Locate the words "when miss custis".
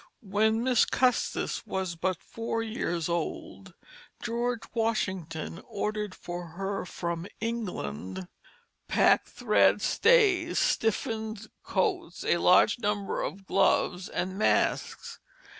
0.23-1.63